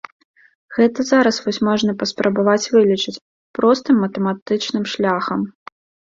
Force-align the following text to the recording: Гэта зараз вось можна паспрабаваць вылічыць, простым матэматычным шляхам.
Гэта 0.75 1.03
зараз 1.09 1.35
вось 1.47 1.59
можна 1.67 1.91
паспрабаваць 2.01 2.69
вылічыць, 2.75 3.21
простым 3.59 3.95
матэматычным 4.05 4.83
шляхам. 4.95 5.45